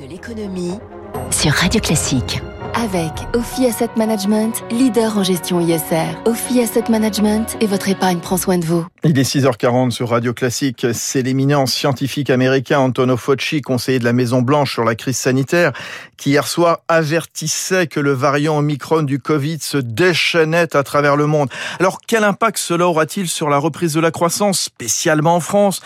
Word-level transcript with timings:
de 0.00 0.06
l'économie 0.06 0.78
sur 1.30 1.52
Radio 1.52 1.80
Classique. 1.80 2.40
Avec 2.74 3.12
Ophi 3.34 3.66
Asset 3.66 3.90
Management, 3.96 4.62
leader 4.70 5.18
en 5.18 5.24
gestion 5.24 5.60
ISR. 5.60 6.14
Ophi 6.26 6.60
Asset 6.60 6.84
Management 6.88 7.56
et 7.60 7.66
votre 7.66 7.88
épargne 7.88 8.18
prend 8.20 8.36
soin 8.36 8.58
de 8.58 8.64
vous. 8.64 8.86
Il 9.02 9.18
est 9.18 9.22
6h40 9.22 9.90
sur 9.90 10.10
Radio 10.10 10.34
Classique. 10.34 10.86
C'est 10.92 11.22
l'éminent 11.22 11.66
scientifique 11.66 12.30
américain 12.30 12.78
Antonio 12.78 13.16
Fauci, 13.16 13.60
conseiller 13.60 13.98
de 13.98 14.04
la 14.04 14.12
Maison 14.12 14.42
Blanche 14.42 14.72
sur 14.72 14.84
la 14.84 14.94
crise 14.94 15.16
sanitaire, 15.16 15.72
qui 16.16 16.30
hier 16.30 16.46
soir 16.46 16.80
avertissait 16.88 17.86
que 17.86 17.98
le 17.98 18.12
variant 18.12 18.58
Omicron 18.58 19.02
du 19.02 19.18
Covid 19.18 19.58
se 19.60 19.78
déchaînait 19.78 20.76
à 20.76 20.82
travers 20.82 21.16
le 21.16 21.26
monde. 21.26 21.48
Alors 21.80 21.98
quel 22.06 22.24
impact 22.24 22.58
cela 22.58 22.86
aura-t-il 22.86 23.28
sur 23.28 23.48
la 23.48 23.58
reprise 23.58 23.94
de 23.94 24.00
la 24.00 24.10
croissance, 24.10 24.60
spécialement 24.60 25.36
en 25.36 25.40
France? 25.40 25.80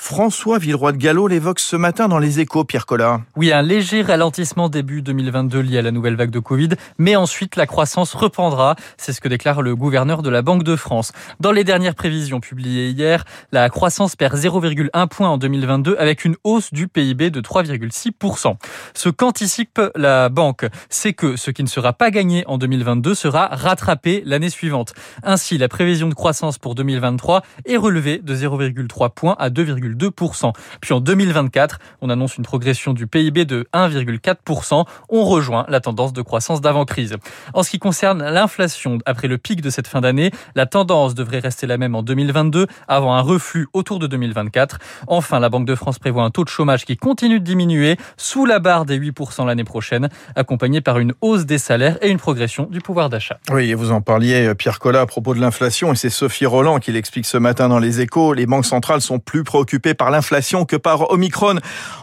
François 0.00 0.58
Villeroy 0.58 0.92
de 0.92 0.96
Gallo 0.96 1.26
l'évoque 1.26 1.58
ce 1.58 1.74
matin 1.74 2.06
dans 2.06 2.20
les 2.20 2.38
échos, 2.38 2.64
Pierre 2.64 2.86
Collard. 2.86 3.20
Oui, 3.36 3.52
un 3.52 3.62
léger 3.62 4.00
ralentissement 4.00 4.68
début 4.68 5.02
2022 5.02 5.58
lié 5.58 5.78
à 5.78 5.82
la 5.82 5.90
nouvelle 5.90 6.14
vague 6.14 6.30
de 6.30 6.38
Covid, 6.38 6.68
mais 6.98 7.16
ensuite 7.16 7.56
la 7.56 7.66
croissance 7.66 8.14
reprendra. 8.14 8.76
C'est 8.96 9.12
ce 9.12 9.20
que 9.20 9.28
déclare 9.28 9.60
le 9.60 9.74
gouverneur 9.74 10.22
de 10.22 10.30
la 10.30 10.40
Banque 10.40 10.62
de 10.62 10.76
France. 10.76 11.12
Dans 11.40 11.50
les 11.50 11.64
dernières 11.64 11.96
prévisions 11.96 12.38
publiées 12.38 12.90
hier, 12.90 13.24
la 13.50 13.68
croissance 13.70 14.14
perd 14.14 14.36
0,1 14.36 15.08
point 15.08 15.28
en 15.28 15.36
2022 15.36 15.96
avec 15.98 16.24
une 16.24 16.36
hausse 16.44 16.72
du 16.72 16.86
PIB 16.86 17.30
de 17.30 17.40
3,6%. 17.40 18.54
Ce 18.94 19.08
qu'anticipe 19.08 19.80
la 19.96 20.28
banque, 20.28 20.64
c'est 20.88 21.12
que 21.12 21.36
ce 21.36 21.50
qui 21.50 21.64
ne 21.64 21.68
sera 21.68 21.92
pas 21.92 22.12
gagné 22.12 22.44
en 22.46 22.56
2022 22.56 23.16
sera 23.16 23.48
rattrapé 23.48 24.22
l'année 24.24 24.50
suivante. 24.50 24.94
Ainsi, 25.24 25.58
la 25.58 25.68
prévision 25.68 26.08
de 26.08 26.14
croissance 26.14 26.56
pour 26.56 26.76
2023 26.76 27.42
est 27.66 27.76
relevée 27.76 28.18
de 28.18 28.34
0,3 28.34 29.10
points 29.10 29.36
à 29.40 29.50
2, 29.50 29.87
2%. 29.94 30.52
Puis 30.80 30.94
en 30.94 31.00
2024, 31.00 31.78
on 32.00 32.10
annonce 32.10 32.36
une 32.36 32.44
progression 32.44 32.92
du 32.92 33.06
PIB 33.06 33.44
de 33.44 33.66
1,4%. 33.74 34.84
On 35.08 35.24
rejoint 35.24 35.66
la 35.68 35.80
tendance 35.80 36.12
de 36.12 36.22
croissance 36.22 36.60
d'avant-crise. 36.60 37.16
En 37.54 37.62
ce 37.62 37.70
qui 37.70 37.78
concerne 37.78 38.22
l'inflation, 38.22 38.98
après 39.06 39.28
le 39.28 39.38
pic 39.38 39.60
de 39.60 39.70
cette 39.70 39.88
fin 39.88 40.00
d'année, 40.00 40.30
la 40.54 40.66
tendance 40.66 41.14
devrait 41.14 41.38
rester 41.40 41.66
la 41.66 41.78
même 41.78 41.94
en 41.94 42.02
2022 42.02 42.66
avant 42.86 43.14
un 43.14 43.20
reflux 43.20 43.68
autour 43.72 43.98
de 43.98 44.06
2024. 44.06 44.78
Enfin, 45.06 45.40
la 45.40 45.48
Banque 45.48 45.66
de 45.66 45.74
France 45.74 45.98
prévoit 45.98 46.24
un 46.24 46.30
taux 46.30 46.44
de 46.44 46.48
chômage 46.48 46.84
qui 46.84 46.96
continue 46.96 47.40
de 47.40 47.44
diminuer 47.44 47.96
sous 48.16 48.46
la 48.46 48.58
barre 48.58 48.84
des 48.84 48.98
8% 48.98 49.46
l'année 49.46 49.64
prochaine, 49.64 50.08
accompagné 50.36 50.80
par 50.80 50.98
une 50.98 51.12
hausse 51.20 51.46
des 51.46 51.58
salaires 51.58 51.98
et 52.02 52.10
une 52.10 52.18
progression 52.18 52.64
du 52.70 52.80
pouvoir 52.80 53.08
d'achat. 53.08 53.38
Oui, 53.50 53.72
vous 53.74 53.92
en 53.92 54.00
parliez, 54.00 54.54
Pierre 54.54 54.78
Collat, 54.78 55.02
à 55.02 55.06
propos 55.06 55.34
de 55.34 55.40
l'inflation, 55.40 55.92
et 55.92 55.96
c'est 55.96 56.10
Sophie 56.10 56.46
Roland 56.46 56.78
qui 56.78 56.92
l'explique 56.92 57.26
ce 57.26 57.38
matin 57.38 57.68
dans 57.68 57.78
les 57.78 58.00
échos. 58.00 58.34
Les 58.34 58.46
banques 58.46 58.66
centrales 58.66 59.00
sont 59.00 59.18
plus 59.18 59.44
préoccupées 59.44 59.77
par 59.78 60.10
l'inflation 60.10 60.64
que 60.64 60.76
par 60.76 61.10
Omicron. 61.10 61.56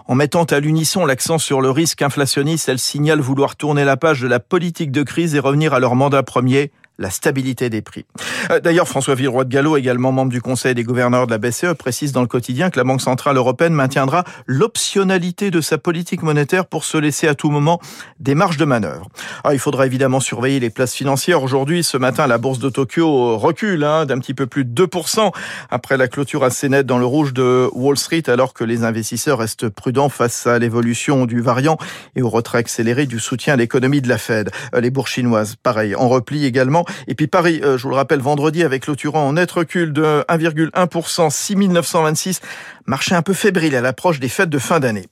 En 0.08 0.16
mettant 0.16 0.44
à 0.45 0.59
l'unisson 0.59 1.06
l'accent 1.06 1.38
sur 1.38 1.62
le 1.62 1.70
risque 1.70 2.02
inflationniste, 2.02 2.70
elle 2.70 2.80
signale 2.80 3.20
vouloir 3.20 3.56
tourner 3.56 3.84
la 3.84 3.98
page 3.98 4.22
de 4.22 4.28
la 4.28 4.40
politique 4.40 4.92
de 4.92 5.04
crise 5.04 5.36
et 5.36 5.40
revenir 5.40 5.73
à 5.73 5.80
leur 5.80 5.95
mandat 5.95 6.23
premier, 6.23 6.72
la 6.98 7.10
stabilité 7.10 7.70
des 7.70 7.82
prix. 7.82 8.06
Euh, 8.52 8.60
d'ailleurs, 8.60 8.88
François 8.88 9.16
Villeroy 9.16 9.46
de 9.46 9.50
Gallo, 9.50 9.78
également 9.78 10.12
membre 10.12 10.32
du 10.32 10.42
Conseil 10.42 10.76
des 10.76 10.84
gouverneurs 10.84 11.28
de 11.28 11.32
la 11.32 11.38
BCE, 11.38 11.74
précise 11.78 12.12
dans 12.12 12.22
le 12.22 12.28
quotidien 12.28 12.70
que 12.70 12.78
la 12.78 12.84
Banque 12.84 13.02
centrale 13.02 13.38
européenne 13.38 13.74
maintiendra 13.74 14.24
l'optionnalité 14.46 15.52
de 15.52 15.62
sa 15.62 15.78
politique 15.78 16.23
monétaire 16.23 16.66
pour 16.66 16.86
se 16.86 16.98
laisser 16.98 17.28
à 17.28 17.36
tout 17.36 17.50
moment 17.50 17.80
des 18.20 18.36
marges 18.36 18.58
de 18.58 18.66
manœuvre. 18.66 19.10
Ah, 19.44 19.54
il 19.54 19.60
faudra 19.60 19.86
évidemment 19.86 20.20
surveiller 20.20 20.60
les 20.60 20.70
places 20.70 20.94
financières. 20.94 21.44
Aujourd'hui, 21.44 21.84
ce 21.84 21.98
matin, 21.98 22.28
la 22.28 22.38
bourse 22.38 22.60
de 22.60 22.70
Tokyo 22.70 23.38
recule 23.38 23.84
hein, 23.84 24.06
d'un 24.06 24.20
petit 24.20 24.34
peu 24.34 24.48
plus 24.48 24.66
de 24.66 24.86
2% 24.86 25.32
après 25.70 25.98
la 25.98 26.08
clôture 26.08 26.44
assez 26.44 26.70
nette 26.70 26.86
dans 26.86 26.98
le 26.98 27.06
rouge 27.06 27.34
de 27.34 27.70
Wall 27.73 27.98
Street, 27.98 28.23
alors 28.28 28.54
que 28.54 28.64
les 28.64 28.84
investisseurs 28.84 29.40
restent 29.40 29.70
prudents 29.70 30.10
face 30.10 30.48
à 30.48 30.60
l'évolution 30.60 31.26
du 31.26 31.42
variant 31.42 31.78
et 32.16 32.22
au 32.22 32.30
retrait 32.30 32.60
accéléré 32.60 33.06
du 33.06 33.20
soutien 33.20 33.54
à 33.54 33.58
l'économie 33.58 34.02
de 34.02 34.10
la 34.10 34.18
Fed. 34.18 34.50
Euh, 34.73 34.82
les 34.82 34.90
bourses 34.90 35.12
chinoises, 35.12 35.56
pareil, 35.56 35.96
en 35.96 36.08
repli 36.08 36.46
également. 36.46 36.84
Et 37.08 37.16
puis 37.16 37.28
Paris, 37.28 37.61
euh, 37.64 37.78
je 37.78 37.83
vous 37.83 37.89
le 37.89 37.95
rappelle, 37.95 38.19
vendredi 38.19 38.64
avec 38.64 38.83
clôturant 38.83 39.27
en 39.27 39.33
net 39.33 39.52
recul 39.52 39.93
de 39.93 40.23
1,1%, 40.30 41.30
6926, 41.30 42.42
marché 42.86 43.15
un 43.15 43.21
peu 43.21 43.33
fébrile 43.33 43.76
à 43.76 43.82
l'approche 43.82 44.20
des 44.20 44.30
fêtes 44.30 44.49
de 44.49 44.60
fin 44.60 44.80
d'année. 44.80 45.08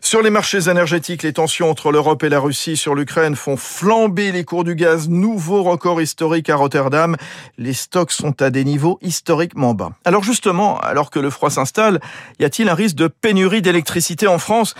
Sur 0.00 0.22
les 0.22 0.30
marchés 0.30 0.68
énergétiques, 0.68 1.22
les 1.22 1.32
tensions 1.32 1.70
entre 1.70 1.90
l'Europe 1.90 2.22
et 2.22 2.28
la 2.28 2.40
Russie 2.40 2.76
sur 2.76 2.94
l'Ukraine 2.94 3.36
font 3.36 3.56
flamber 3.56 4.32
les 4.32 4.44
cours 4.44 4.64
du 4.64 4.74
gaz. 4.74 5.08
Nouveau 5.08 5.62
record 5.62 6.00
historique 6.00 6.50
à 6.50 6.56
Rotterdam. 6.56 7.16
Les 7.58 7.72
stocks 7.72 8.12
sont 8.12 8.40
à 8.42 8.50
des 8.50 8.64
niveaux 8.64 8.98
historiquement 9.02 9.74
bas. 9.74 9.92
Alors 10.04 10.22
justement, 10.22 10.78
alors 10.80 11.10
que 11.10 11.18
le 11.18 11.30
froid 11.30 11.50
s'installe, 11.50 12.00
y 12.38 12.44
a-t-il 12.44 12.68
un 12.68 12.74
risque 12.74 12.96
de 12.96 13.08
pénurie 13.08 13.62
d'électricité 13.62 14.26
en 14.26 14.38
France? 14.38 14.74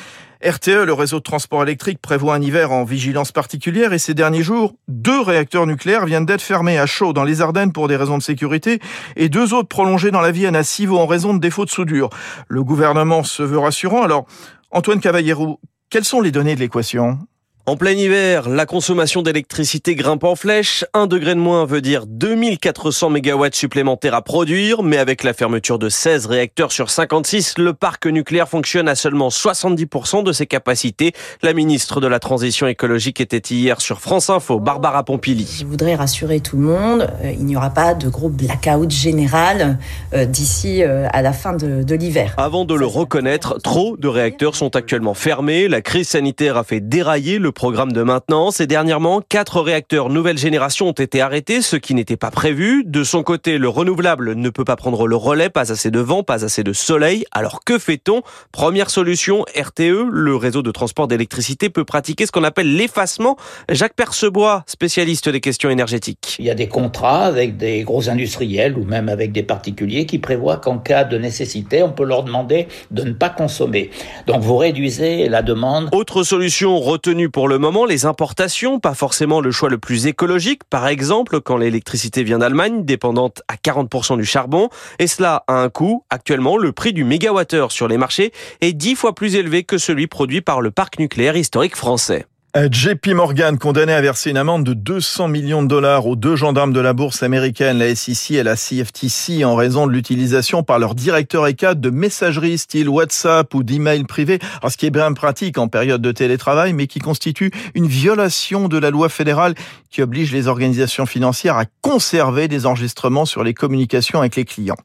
RTE, 0.44 0.84
le 0.84 0.92
réseau 0.92 1.20
de 1.20 1.22
transport 1.22 1.62
électrique, 1.62 2.00
prévoit 2.02 2.34
un 2.34 2.42
hiver 2.42 2.70
en 2.70 2.84
vigilance 2.84 3.32
particulière 3.32 3.94
et 3.94 3.98
ces 3.98 4.12
derniers 4.12 4.42
jours, 4.42 4.74
deux 4.88 5.22
réacteurs 5.22 5.66
nucléaires 5.66 6.04
viennent 6.04 6.26
d'être 6.26 6.42
fermés 6.42 6.78
à 6.78 6.84
chaud 6.84 7.14
dans 7.14 7.24
les 7.24 7.40
Ardennes 7.40 7.72
pour 7.72 7.88
des 7.88 7.96
raisons 7.96 8.18
de 8.18 8.22
sécurité 8.22 8.78
et 9.16 9.30
deux 9.30 9.54
autres 9.54 9.68
prolongés 9.68 10.10
dans 10.10 10.20
la 10.20 10.32
Vienne 10.32 10.54
à 10.54 10.62
Civaux 10.62 10.98
en 10.98 11.06
raison 11.06 11.32
de 11.32 11.38
défauts 11.38 11.64
de 11.64 11.70
soudure. 11.70 12.10
Le 12.48 12.62
gouvernement 12.62 13.22
se 13.22 13.42
veut 13.42 13.58
rassurant. 13.58 14.02
Alors, 14.02 14.26
Antoine 14.70 15.00
Cavallero, 15.00 15.60
quelles 15.88 16.04
sont 16.04 16.20
les 16.20 16.30
données 16.30 16.56
de 16.56 16.60
l'équation? 16.60 17.18
En 17.66 17.76
plein 17.76 17.92
hiver, 17.92 18.50
la 18.50 18.66
consommation 18.66 19.22
d'électricité 19.22 19.94
grimpe 19.94 20.24
en 20.24 20.36
flèche. 20.36 20.84
Un 20.92 21.06
degré 21.06 21.34
de 21.34 21.40
moins 21.40 21.64
veut 21.64 21.80
dire 21.80 22.04
2400 22.06 23.08
mégawatts 23.08 23.54
supplémentaires 23.54 24.12
à 24.12 24.20
produire, 24.20 24.82
mais 24.82 24.98
avec 24.98 25.22
la 25.24 25.32
fermeture 25.32 25.78
de 25.78 25.88
16 25.88 26.26
réacteurs 26.26 26.72
sur 26.72 26.90
56, 26.90 27.56
le 27.56 27.72
parc 27.72 28.04
nucléaire 28.04 28.50
fonctionne 28.50 28.86
à 28.86 28.94
seulement 28.94 29.30
70% 29.30 30.22
de 30.22 30.32
ses 30.32 30.44
capacités. 30.44 31.14
La 31.40 31.54
ministre 31.54 32.02
de 32.02 32.06
la 32.06 32.18
Transition 32.18 32.66
écologique 32.66 33.22
était 33.22 33.38
hier 33.38 33.80
sur 33.80 34.02
France 34.02 34.28
Info, 34.28 34.60
Barbara 34.60 35.02
Pompili. 35.02 35.48
Je 35.58 35.64
voudrais 35.64 35.94
rassurer 35.94 36.40
tout 36.40 36.58
le 36.58 36.64
monde, 36.64 37.10
euh, 37.22 37.32
il 37.32 37.46
n'y 37.46 37.56
aura 37.56 37.70
pas 37.70 37.94
de 37.94 38.10
gros 38.10 38.28
blackout 38.28 38.90
général 38.90 39.78
euh, 40.12 40.26
d'ici 40.26 40.82
euh, 40.82 41.08
à 41.14 41.22
la 41.22 41.32
fin 41.32 41.54
de, 41.54 41.82
de 41.82 41.94
l'hiver. 41.94 42.34
Avant 42.36 42.66
de 42.66 42.74
le 42.74 42.84
reconnaître, 42.84 43.58
trop 43.62 43.96
de 43.96 44.08
réacteurs 44.08 44.54
sont 44.54 44.76
actuellement 44.76 45.14
fermés. 45.14 45.66
La 45.66 45.80
crise 45.80 46.08
sanitaire 46.08 46.58
a 46.58 46.64
fait 46.64 46.80
dérailler 46.80 47.38
le 47.38 47.53
programme 47.54 47.92
de 47.92 48.02
maintenance 48.02 48.60
et 48.60 48.66
dernièrement, 48.66 49.22
quatre 49.26 49.60
réacteurs 49.60 50.10
nouvelle 50.10 50.36
génération 50.38 50.88
ont 50.88 50.92
été 50.92 51.20
arrêtés, 51.20 51.62
ce 51.62 51.76
qui 51.76 51.94
n'était 51.94 52.16
pas 52.16 52.30
prévu. 52.30 52.84
De 52.84 53.04
son 53.04 53.22
côté, 53.22 53.58
le 53.58 53.68
renouvelable 53.68 54.34
ne 54.34 54.50
peut 54.50 54.64
pas 54.64 54.76
prendre 54.76 55.06
le 55.06 55.16
relais, 55.16 55.48
pas 55.48 55.72
assez 55.72 55.90
de 55.90 56.00
vent, 56.00 56.22
pas 56.22 56.44
assez 56.44 56.62
de 56.62 56.72
soleil. 56.72 57.24
Alors 57.32 57.64
que 57.64 57.78
fait-on? 57.78 58.22
Première 58.52 58.90
solution, 58.90 59.44
RTE, 59.56 60.08
le 60.10 60.36
réseau 60.36 60.62
de 60.62 60.70
transport 60.70 61.08
d'électricité 61.08 61.70
peut 61.70 61.84
pratiquer 61.84 62.26
ce 62.26 62.32
qu'on 62.32 62.44
appelle 62.44 62.76
l'effacement. 62.76 63.36
Jacques 63.70 63.94
Percebois, 63.94 64.64
spécialiste 64.66 65.28
des 65.28 65.40
questions 65.40 65.70
énergétiques. 65.70 66.36
Il 66.38 66.44
y 66.44 66.50
a 66.50 66.54
des 66.54 66.68
contrats 66.68 67.24
avec 67.24 67.56
des 67.56 67.82
gros 67.82 68.08
industriels 68.08 68.76
ou 68.76 68.84
même 68.84 69.08
avec 69.08 69.32
des 69.32 69.42
particuliers 69.42 70.06
qui 70.06 70.18
prévoient 70.18 70.58
qu'en 70.58 70.78
cas 70.78 71.04
de 71.04 71.16
nécessité, 71.16 71.82
on 71.82 71.92
peut 71.92 72.04
leur 72.04 72.24
demander 72.24 72.68
de 72.90 73.02
ne 73.02 73.12
pas 73.12 73.30
consommer. 73.30 73.90
Donc 74.26 74.42
vous 74.42 74.56
réduisez 74.56 75.28
la 75.28 75.42
demande. 75.42 75.88
Autre 75.92 76.22
solution 76.24 76.80
retenue 76.80 77.30
pour 77.30 77.43
le 77.48 77.58
moment, 77.58 77.84
les 77.84 78.06
importations, 78.06 78.78
pas 78.80 78.94
forcément 78.94 79.40
le 79.40 79.50
choix 79.50 79.68
le 79.68 79.78
plus 79.78 80.06
écologique. 80.06 80.62
Par 80.64 80.86
exemple, 80.86 81.40
quand 81.40 81.56
l'électricité 81.56 82.22
vient 82.22 82.38
d'Allemagne, 82.38 82.84
dépendante 82.84 83.42
à 83.48 83.54
40% 83.54 84.16
du 84.16 84.24
charbon. 84.24 84.68
Et 84.98 85.06
cela 85.06 85.44
a 85.48 85.54
un 85.54 85.68
coût. 85.68 86.04
Actuellement, 86.10 86.56
le 86.56 86.72
prix 86.72 86.92
du 86.92 87.04
mégawattheure 87.04 87.72
sur 87.72 87.88
les 87.88 87.98
marchés 87.98 88.32
est 88.60 88.72
10 88.72 88.94
fois 88.94 89.14
plus 89.14 89.34
élevé 89.34 89.64
que 89.64 89.78
celui 89.78 90.06
produit 90.06 90.40
par 90.40 90.60
le 90.60 90.70
parc 90.70 90.98
nucléaire 90.98 91.36
historique 91.36 91.76
français. 91.76 92.26
Euh, 92.56 92.68
JP 92.70 93.08
Morgan, 93.08 93.58
condamné 93.58 93.92
à 93.92 94.00
verser 94.00 94.30
une 94.30 94.36
amende 94.36 94.62
de 94.62 94.74
200 94.74 95.26
millions 95.26 95.64
de 95.64 95.66
dollars 95.66 96.06
aux 96.06 96.14
deux 96.14 96.36
gendarmes 96.36 96.72
de 96.72 96.78
la 96.78 96.92
bourse 96.92 97.24
américaine, 97.24 97.78
la 97.78 97.92
SEC 97.96 98.36
et 98.36 98.44
la 98.44 98.54
CFTC, 98.54 99.44
en 99.44 99.56
raison 99.56 99.88
de 99.88 99.92
l'utilisation 99.92 100.62
par 100.62 100.78
leur 100.78 100.94
directeur 100.94 101.48
cadre 101.56 101.80
de 101.80 101.90
messagerie 101.90 102.56
style 102.56 102.88
WhatsApp 102.88 103.52
ou 103.54 103.64
d'emails 103.64 104.04
privés. 104.04 104.38
Ce 104.68 104.76
qui 104.76 104.86
est 104.86 104.90
bien 104.90 105.12
pratique 105.14 105.58
en 105.58 105.66
période 105.66 106.00
de 106.00 106.12
télétravail, 106.12 106.74
mais 106.74 106.86
qui 106.86 107.00
constitue 107.00 107.50
une 107.74 107.88
violation 107.88 108.68
de 108.68 108.78
la 108.78 108.90
loi 108.90 109.08
fédérale 109.08 109.56
qui 109.90 110.00
oblige 110.00 110.32
les 110.32 110.46
organisations 110.46 111.06
financières 111.06 111.56
à 111.56 111.64
conserver 111.80 112.46
des 112.46 112.66
enregistrements 112.66 113.24
sur 113.24 113.42
les 113.42 113.52
communications 113.52 114.20
avec 114.20 114.36
les 114.36 114.44
clients. 114.44 114.76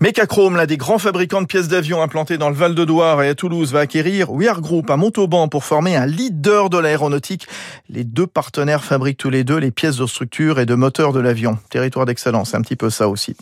Mecachrome, 0.00 0.56
l'un 0.56 0.66
des 0.66 0.76
grands 0.76 0.98
fabricants 0.98 1.40
de 1.40 1.46
pièces 1.46 1.68
d'avion 1.68 2.02
implantés 2.02 2.38
dans 2.38 2.48
le 2.48 2.54
Val 2.54 2.74
de 2.74 2.84
Douar 2.84 3.22
et 3.22 3.28
à 3.28 3.34
Toulouse, 3.34 3.72
va 3.72 3.80
acquérir 3.80 4.32
Weir 4.32 4.60
Group 4.60 4.90
à 4.90 4.96
Montauban 4.96 5.48
pour 5.48 5.64
former 5.64 5.94
un 5.96 6.06
leader 6.06 6.68
de 6.70 6.78
l'aéronautique. 6.78 7.46
Les 7.88 8.04
deux 8.04 8.26
partenaires 8.26 8.84
fabriquent 8.84 9.18
tous 9.18 9.30
les 9.30 9.44
deux 9.44 9.58
les 9.58 9.70
pièces 9.70 9.96
de 9.96 10.06
structure 10.06 10.58
et 10.58 10.66
de 10.66 10.74
moteur 10.74 11.12
de 11.12 11.20
l'avion. 11.20 11.58
Territoire 11.70 12.06
d'excellence, 12.06 12.54
un 12.54 12.62
petit 12.62 12.76
peu 12.76 12.90
ça 12.90 13.08
aussi. 13.08 13.36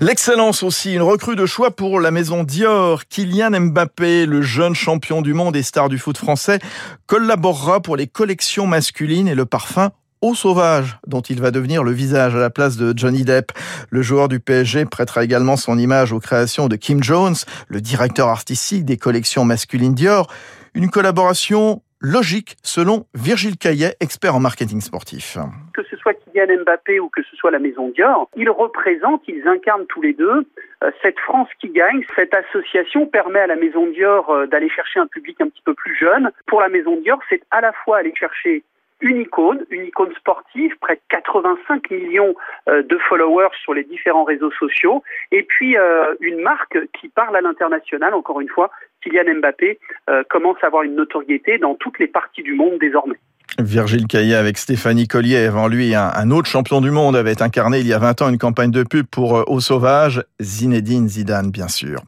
L'excellence 0.00 0.62
aussi, 0.62 0.94
une 0.94 1.02
recrue 1.02 1.36
de 1.36 1.46
choix 1.46 1.70
pour 1.70 2.00
la 2.00 2.10
maison 2.10 2.44
Dior. 2.44 3.06
Kylian 3.06 3.58
Mbappé, 3.58 4.26
le 4.26 4.42
jeune 4.42 4.74
champion 4.74 5.22
du 5.22 5.34
monde 5.34 5.56
et 5.56 5.62
star 5.62 5.88
du 5.88 5.98
foot 5.98 6.18
français, 6.18 6.58
collaborera 7.06 7.80
pour 7.80 7.96
les 7.96 8.06
collections 8.06 8.66
masculines 8.66 9.28
et 9.28 9.34
le 9.34 9.46
parfum 9.46 9.90
au 10.22 10.34
sauvage, 10.34 10.98
dont 11.06 11.20
il 11.20 11.40
va 11.40 11.50
devenir 11.50 11.84
le 11.84 11.92
visage 11.92 12.34
à 12.34 12.38
la 12.38 12.50
place 12.50 12.76
de 12.76 12.92
Johnny 12.96 13.24
Depp. 13.24 13.52
Le 13.90 14.02
joueur 14.02 14.28
du 14.28 14.40
PSG 14.40 14.84
prêtera 14.86 15.24
également 15.24 15.56
son 15.56 15.78
image 15.78 16.12
aux 16.12 16.20
créations 16.20 16.68
de 16.68 16.76
Kim 16.76 17.02
Jones, 17.02 17.34
le 17.68 17.80
directeur 17.80 18.28
artistique 18.28 18.84
des 18.84 18.96
collections 18.96 19.44
masculines 19.44 19.94
Dior. 19.94 20.32
Une 20.74 20.90
collaboration 20.90 21.82
logique 22.00 22.56
selon 22.62 23.06
Virgile 23.14 23.56
Caillet, 23.56 23.94
expert 24.00 24.34
en 24.34 24.40
marketing 24.40 24.80
sportif. 24.80 25.38
Que 25.74 25.82
ce 25.84 25.96
soit 25.96 26.14
Kylian 26.14 26.62
Mbappé 26.62 27.00
ou 27.00 27.08
que 27.08 27.22
ce 27.22 27.36
soit 27.36 27.50
la 27.50 27.58
Maison 27.58 27.88
Dior, 27.88 28.28
ils 28.36 28.50
représentent, 28.50 29.22
ils 29.28 29.46
incarnent 29.46 29.86
tous 29.86 30.02
les 30.02 30.12
deux 30.12 30.46
euh, 30.84 30.90
cette 31.02 31.18
France 31.20 31.48
qui 31.60 31.70
gagne. 31.70 32.04
Cette 32.14 32.34
association 32.34 33.06
permet 33.06 33.40
à 33.40 33.46
la 33.46 33.56
Maison 33.56 33.86
Dior 33.86 34.28
euh, 34.30 34.46
d'aller 34.46 34.68
chercher 34.68 35.00
un 35.00 35.06
public 35.06 35.40
un 35.40 35.48
petit 35.48 35.62
peu 35.64 35.74
plus 35.74 35.96
jeune. 35.96 36.30
Pour 36.46 36.60
la 36.60 36.68
Maison 36.68 37.00
Dior, 37.00 37.18
c'est 37.28 37.42
à 37.50 37.60
la 37.60 37.72
fois 37.72 37.98
aller 37.98 38.12
chercher 38.14 38.62
une 39.00 39.20
icône, 39.20 39.66
une 39.70 39.86
icône 39.86 40.12
sportive, 40.14 40.76
près 40.80 40.96
de 40.96 41.00
85 41.10 41.90
millions 41.90 42.34
euh, 42.68 42.82
de 42.82 42.98
followers 42.98 43.54
sur 43.62 43.74
les 43.74 43.84
différents 43.84 44.24
réseaux 44.24 44.50
sociaux, 44.52 45.02
et 45.32 45.42
puis 45.42 45.76
une 46.20 46.40
marque 46.40 46.78
qui 46.98 47.08
parle 47.08 47.36
à 47.36 47.40
l'international, 47.40 48.14
encore 48.14 48.40
une 48.40 48.48
fois, 48.48 48.70
Kylian 49.06 49.36
Mbappé 49.36 49.78
euh, 50.10 50.22
commence 50.28 50.58
à 50.62 50.66
avoir 50.66 50.82
une 50.82 50.96
notoriété 50.96 51.58
dans 51.58 51.74
toutes 51.74 51.98
les 51.98 52.06
parties 52.06 52.42
du 52.42 52.54
monde 52.54 52.78
désormais. 52.78 53.18
Virgile 53.58 54.06
Caillet 54.06 54.34
avec 54.34 54.58
Stéphanie 54.58 55.08
Collier. 55.08 55.46
Avant 55.46 55.68
lui, 55.68 55.94
un, 55.94 56.30
autre 56.30 56.48
champion 56.48 56.80
du 56.80 56.90
monde 56.90 57.16
avait 57.16 57.42
incarné 57.42 57.80
il 57.80 57.86
y 57.86 57.92
a 57.92 57.98
20 57.98 58.22
ans 58.22 58.28
une 58.28 58.38
campagne 58.38 58.70
de 58.70 58.82
pub 58.82 59.06
pour 59.06 59.38
euh, 59.38 59.44
Eau 59.46 59.60
Sauvage, 59.60 60.22
Zinedine 60.40 61.08
Zidane, 61.08 61.50
bien 61.50 61.68
sûr. 61.68 62.02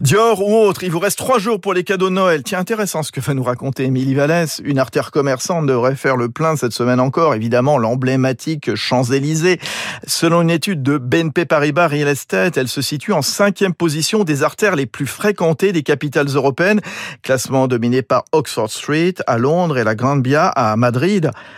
Dior 0.00 0.40
ou 0.40 0.56
autre, 0.56 0.82
il 0.82 0.90
vous 0.90 0.98
reste 0.98 1.18
trois 1.18 1.38
jours 1.38 1.60
pour 1.60 1.74
les 1.74 1.84
cadeaux 1.84 2.08
de 2.08 2.14
Noël. 2.14 2.42
Tiens, 2.42 2.60
intéressant 2.60 3.02
ce 3.02 3.12
que 3.12 3.20
va 3.20 3.34
nous 3.34 3.42
raconter 3.42 3.84
Émilie 3.84 4.14
Vallès. 4.14 4.60
Une 4.64 4.78
artère 4.78 5.10
commerçante 5.10 5.66
devrait 5.66 5.94
faire 5.94 6.16
le 6.16 6.28
plein 6.28 6.56
cette 6.56 6.72
semaine 6.72 7.00
encore. 7.00 7.34
Évidemment, 7.34 7.78
l'emblématique 7.78 8.74
Champs-Élysées. 8.74 9.60
Selon 10.06 10.42
une 10.42 10.50
étude 10.50 10.82
de 10.82 10.98
BNP 10.98 11.44
Paribas 11.44 11.88
Real 11.88 12.08
Estate, 12.08 12.56
elle 12.56 12.68
se 12.68 12.82
situe 12.82 13.12
en 13.12 13.22
cinquième 13.22 13.74
position 13.74 14.24
des 14.24 14.42
artères 14.42 14.74
les 14.74 14.86
plus 14.86 15.06
fréquentées 15.06 15.72
des 15.72 15.82
capitales 15.82 16.28
européennes. 16.28 16.80
Classement 17.22 17.68
dominé 17.68 18.02
par 18.02 18.24
Oxford 18.32 18.70
Street 18.70 19.14
à 19.26 19.38
Londres 19.38 19.78
et 19.78 19.84
la 19.84 19.94
Grande 19.94 20.22
Bia 20.22 20.48
à 20.48 20.76
Madrid. 20.76 20.93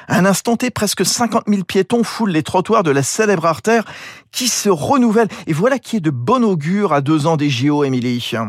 Un 0.09 0.25
instant 0.25 0.57
T, 0.57 0.71
presque 0.71 1.05
50 1.05 1.45
000 1.49 1.65
piétons 1.65 2.05
foulent 2.05 2.31
les 2.31 2.43
trottoirs 2.43 2.83
de 2.83 2.91
la 2.91 3.03
célèbre 3.03 3.47
artère 3.47 3.85
qui 4.33 4.49
se 4.49 4.69
renouvelle. 4.69 5.29
Et 5.47 5.53
voilà 5.53 5.79
qui 5.79 5.97
est 5.97 6.01
de 6.01 6.11
bon 6.11 6.43
augure 6.45 6.93
à 6.93 7.01
deux 7.01 7.27
ans 7.27 7.37
des 7.37 7.51
JO, 7.51 7.85
Émilie. 7.85 8.07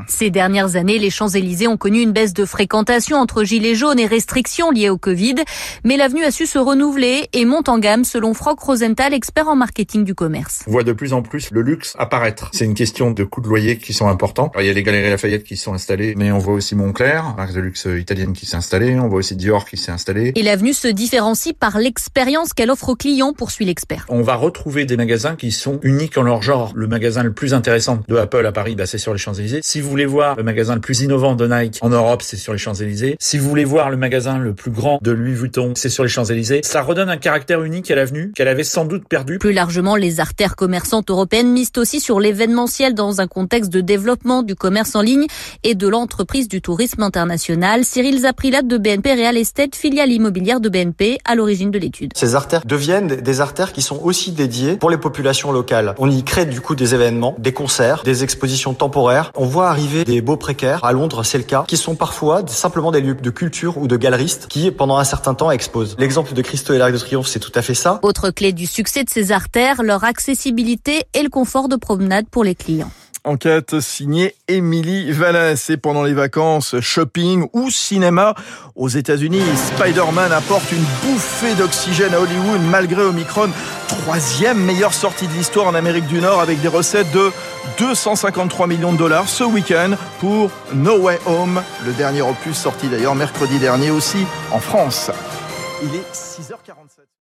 Ces 0.07 0.29
dernières 0.29 0.75
années, 0.75 0.99
les 0.99 1.09
Champs-Élysées 1.09 1.67
ont 1.67 1.77
connu 1.77 2.01
une 2.01 2.11
baisse 2.11 2.33
de 2.33 2.45
fréquentation 2.45 3.17
entre 3.17 3.43
gilets 3.43 3.75
jaunes 3.75 3.99
et 3.99 4.05
restrictions 4.05 4.71
liées 4.71 4.89
au 4.89 4.97
Covid. 4.97 5.35
Mais 5.83 5.97
l'avenue 5.97 6.23
a 6.23 6.31
su 6.31 6.45
se 6.45 6.59
renouveler 6.59 7.27
et 7.33 7.45
monte 7.45 7.69
en 7.69 7.79
gamme 7.79 8.03
selon 8.03 8.33
Franck 8.33 8.59
Rosenthal, 8.59 9.13
expert 9.13 9.47
en 9.47 9.55
marketing 9.55 10.03
du 10.03 10.15
commerce. 10.15 10.63
On 10.67 10.71
voit 10.71 10.83
de 10.83 10.93
plus 10.93 11.13
en 11.13 11.21
plus 11.21 11.49
le 11.51 11.61
luxe 11.61 11.95
apparaître. 11.97 12.49
C'est 12.53 12.65
une 12.65 12.75
question 12.75 13.11
de 13.11 13.23
coûts 13.23 13.41
de 13.41 13.47
loyer 13.47 13.77
qui 13.77 13.93
sont 13.93 14.07
importants. 14.07 14.51
il 14.59 14.65
y 14.65 14.69
a 14.69 14.73
les 14.73 14.83
Galeries 14.83 15.09
Lafayette 15.09 15.43
qui 15.43 15.57
sont 15.57 15.73
installées, 15.73 16.13
mais 16.15 16.31
on 16.31 16.39
voit 16.39 16.53
aussi 16.53 16.75
Montclair, 16.75 17.33
marque 17.35 17.53
de 17.53 17.61
luxe 17.61 17.87
italienne 17.97 18.33
qui 18.33 18.45
s'est 18.45 18.57
installée. 18.57 18.97
On 18.99 19.07
voit 19.07 19.19
aussi 19.19 19.35
Dior 19.35 19.65
qui 19.65 19.77
s'est 19.77 19.91
installé. 19.91 20.31
Et 20.35 20.43
l'avenue 20.43 20.73
se 20.73 20.87
différencie 20.87 21.53
par 21.59 21.77
l'expérience 21.77 22.53
qu'elle 22.53 22.71
offre 22.71 22.89
aux 22.89 22.95
clients, 22.95 23.33
poursuit 23.33 23.65
l'expert. 23.65 24.05
On 24.09 24.21
va 24.21 24.35
retrouver 24.35 24.85
des 24.85 24.97
magasins 24.97 25.35
qui 25.35 25.51
sont 25.51 25.76
uniques 25.83 26.17
en 26.17 26.23
leur 26.23 26.41
genre. 26.41 26.71
Le 26.75 26.87
magasin 26.87 27.23
le 27.23 27.33
plus 27.33 27.53
intéressant 27.53 27.99
de 28.07 28.15
Apple 28.15 28.45
à 28.45 28.51
Paris, 28.51 28.75
bah, 28.75 28.85
c'est 28.85 28.97
sur 28.97 29.13
les 29.13 29.19
Champs-Élysées. 29.19 29.61
Si 29.63 29.81
vous 29.81 29.89
voulez 29.89 30.05
voir 30.05 30.35
le 30.35 30.43
magasin 30.43 30.75
le 30.75 30.81
plus 30.81 31.01
innovant 31.01 31.35
de 31.35 31.47
Nike 31.47 31.79
en 31.81 31.89
Europe, 31.89 32.21
c'est 32.21 32.37
sur 32.37 32.53
les 32.53 32.59
Champs-Élysées. 32.59 33.15
Si 33.19 33.37
vous 33.37 33.49
voulez 33.49 33.65
voir 33.65 33.89
le 33.89 33.97
magasin 33.97 34.37
le 34.37 34.53
plus 34.53 34.71
grand 34.71 34.99
de 35.01 35.11
Louis 35.11 35.33
Vuitton, 35.33 35.73
c'est 35.75 35.89
sur 35.89 36.03
les 36.03 36.09
Champs-Élysées. 36.09 36.61
Ça 36.63 36.81
redonne 36.81 37.09
un 37.09 37.17
caractère 37.17 37.63
unique 37.63 37.89
à 37.91 37.95
l'avenue 37.95 38.31
qu'elle 38.35 38.47
avait 38.47 38.63
sans 38.63 38.85
doute 38.85 39.07
perdu. 39.07 39.39
Plus 39.39 39.53
largement, 39.53 39.95
les 39.95 40.19
artères 40.19 40.55
commerçantes 40.55 41.09
européennes 41.09 41.51
misent 41.51 41.71
aussi 41.77 41.99
sur 41.99 42.19
l'événementiel 42.19 42.93
dans 42.93 43.21
un 43.21 43.27
contexte 43.27 43.71
de 43.71 43.81
développement 43.81 44.43
du 44.43 44.55
commerce 44.55 44.95
en 44.95 45.01
ligne 45.01 45.27
et 45.63 45.75
de 45.75 45.87
l'entreprise 45.87 46.47
du 46.47 46.61
tourisme 46.61 47.03
international. 47.03 47.83
Cyril 47.83 48.21
Zaprilat 48.21 48.61
de 48.61 48.77
BNP 48.77 49.13
Real 49.13 49.37
Estate, 49.37 49.75
filiale 49.75 50.11
immobilière 50.11 50.59
de 50.59 50.69
BNP, 50.69 51.17
à 51.25 51.35
l'origine 51.35 51.71
de 51.71 51.79
l'étude. 51.79 52.11
Ces 52.15 52.35
artères 52.35 52.65
deviennent 52.65 53.07
des 53.07 53.41
artères 53.41 53.73
qui 53.73 53.81
sont 53.81 53.99
aussi 54.03 54.31
dédiées 54.31 54.77
pour 54.77 54.89
les 54.89 54.97
populations 54.97 55.51
locales. 55.51 55.56
On 55.97 56.09
y 56.09 56.23
crée 56.23 56.45
du 56.45 56.61
coup 56.61 56.75
des 56.75 56.93
événements, 56.93 57.35
des 57.37 57.53
concerts, 57.53 58.03
des 58.03 58.23
expositions 58.23 58.73
temporaires. 58.73 59.31
On 59.35 59.45
voit 59.45 59.69
arriver 59.69 60.03
des 60.03 60.21
beaux 60.21 60.37
précaires, 60.37 60.83
à 60.83 60.91
Londres 60.91 61.23
c'est 61.23 61.37
le 61.37 61.43
cas, 61.43 61.65
qui 61.67 61.77
sont 61.77 61.95
parfois 61.95 62.41
simplement 62.47 62.91
des 62.91 63.01
lieux 63.01 63.15
de 63.15 63.29
culture 63.29 63.77
ou 63.77 63.87
de 63.87 63.97
galeristes 63.97 64.47
qui 64.47 64.71
pendant 64.71 64.97
un 64.97 65.03
certain 65.03 65.33
temps 65.33 65.51
exposent. 65.51 65.95
L'exemple 65.99 66.33
de 66.33 66.41
Christo 66.41 66.73
et 66.73 66.77
l'Arc 66.77 66.93
de 66.93 66.97
Triomphe 66.97 67.27
c'est 67.27 67.39
tout 67.39 67.51
à 67.55 67.61
fait 67.61 67.73
ça. 67.73 67.99
Autre 68.03 68.29
clé 68.29 68.53
du 68.53 68.65
succès 68.65 69.03
de 69.03 69.09
ces 69.09 69.31
artères, 69.31 69.83
leur 69.83 70.03
accessibilité 70.03 71.03
et 71.13 71.23
le 71.23 71.29
confort 71.29 71.67
de 71.69 71.75
promenade 71.75 72.27
pour 72.29 72.43
les 72.43 72.55
clients. 72.55 72.91
Enquête 73.27 73.81
signée 73.81 74.35
Émilie 74.47 75.11
Vallès. 75.11 75.69
Et 75.69 75.75
pendant 75.75 76.03
les 76.03 76.13
vacances, 76.13 76.79
shopping 76.79 77.47
ou 77.51 77.69
cinéma 77.69 78.35
aux 78.75 78.87
États-Unis, 78.87 79.43
Spider-Man 79.75 80.31
apporte 80.31 80.71
une 80.71 80.85
bouffée 81.03 81.53
d'oxygène 81.55 82.13
à 82.13 82.21
Hollywood 82.21 82.61
malgré 82.69 83.01
Omicron. 83.01 83.49
Troisième 83.87 84.59
meilleure 84.63 84.93
sortie 84.93 85.27
de 85.27 85.33
l'histoire 85.33 85.67
en 85.67 85.73
Amérique 85.73 86.07
du 86.07 86.19
Nord 86.19 86.41
avec 86.41 86.59
des 86.61 86.67
recettes 86.67 87.11
de 87.11 87.31
253 87.77 88.67
millions 88.67 88.91
de 88.91 88.97
dollars 88.97 89.29
ce 89.29 89.43
week-end 89.43 89.91
pour 90.19 90.49
No 90.73 90.97
Way 90.99 91.19
Home, 91.25 91.63
le 91.85 91.93
dernier 91.93 92.21
opus 92.21 92.57
sorti 92.57 92.89
d'ailleurs 92.89 93.15
mercredi 93.15 93.59
dernier 93.59 93.91
aussi 93.91 94.25
en 94.51 94.59
France. 94.59 95.09
Il 95.83 95.95
est 95.95 96.11
6h47. 96.13 97.07